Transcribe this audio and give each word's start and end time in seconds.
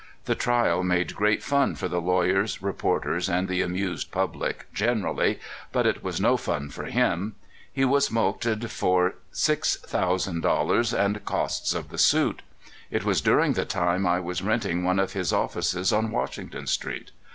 The 0.25 0.33
trial 0.33 0.81
made 0.83 1.15
great 1.15 1.43
fun 1.43 1.75
for 1.75 1.87
the 1.87 2.01
lawyers, 2.01 2.59
reporters, 2.59 3.29
and 3.29 3.47
the 3.47 3.61
amused 3.61 4.09
public 4.11 4.65
generally; 4.73 5.39
but 5.71 5.85
it 5.85 6.03
was 6.03 6.19
no 6.19 6.37
fun 6.37 6.69
for 6.71 6.85
him. 6.85 7.35
He 7.71 7.85
was 7.85 8.09
mulcted 8.09 8.67
for 8.71 9.13
six 9.31 9.75
thousand 9.75 10.41
dollars 10.41 10.91
and 10.91 11.23
costs 11.23 11.75
of 11.75 11.89
the 11.89 11.99
suit. 11.99 12.41
It 12.89 13.05
was 13.05 13.21
during 13.21 13.53
the 13.53 13.63
time 13.63 14.07
I 14.07 14.19
was 14.19 14.41
renting 14.41 14.83
one 14.83 14.97
of 14.97 15.13
his 15.13 15.31
offices 15.31 15.93
on 15.93 16.09
Washington 16.09 16.65
Street. 16.65 17.11